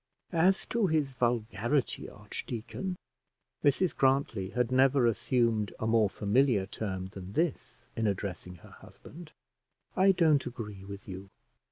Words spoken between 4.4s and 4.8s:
had